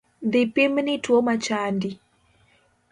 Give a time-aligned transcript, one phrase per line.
[0.31, 1.89] Dhi pimni tuo machandi